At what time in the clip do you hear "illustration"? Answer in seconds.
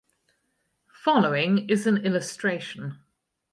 1.97-2.97